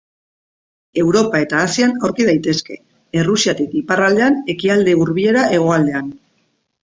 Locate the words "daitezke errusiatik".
2.29-3.77